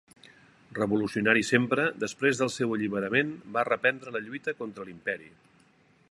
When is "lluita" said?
4.27-4.55